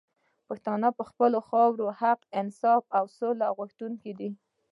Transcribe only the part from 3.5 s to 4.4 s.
غوښتونکي دي